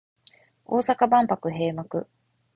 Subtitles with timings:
[0.65, 2.07] 大阪万博閉幕